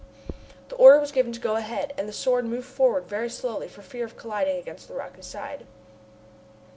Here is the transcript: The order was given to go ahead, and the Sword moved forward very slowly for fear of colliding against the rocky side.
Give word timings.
The 0.69 0.75
order 0.77 0.99
was 0.99 1.11
given 1.11 1.31
to 1.31 1.39
go 1.39 1.57
ahead, 1.57 1.93
and 1.95 2.09
the 2.09 2.11
Sword 2.11 2.45
moved 2.45 2.65
forward 2.65 3.03
very 3.07 3.29
slowly 3.29 3.67
for 3.67 3.83
fear 3.83 4.03
of 4.05 4.17
colliding 4.17 4.57
against 4.57 4.87
the 4.87 4.95
rocky 4.95 5.21
side. 5.21 5.67